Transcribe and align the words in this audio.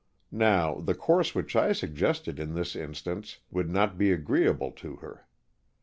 Now, 0.31 0.79
the 0.79 0.95
course 0.95 1.35
which 1.35 1.55
I 1.55 1.73
suggested 1.73 2.39
in 2.39 2.55
this 2.55 2.75
instance 2.75 3.37
would 3.51 3.69
not 3.69 3.99
be 3.99 4.11
agreeable 4.11 4.71
to 4.71 4.95
her. 4.95 5.27